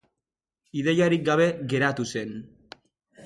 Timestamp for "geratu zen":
1.73-2.33